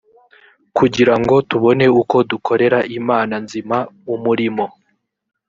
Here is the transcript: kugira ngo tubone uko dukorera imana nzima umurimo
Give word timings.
kugira 0.77 1.13
ngo 1.21 1.35
tubone 1.49 1.85
uko 2.01 2.15
dukorera 2.29 2.79
imana 2.99 3.35
nzima 3.45 3.77
umurimo 4.13 4.65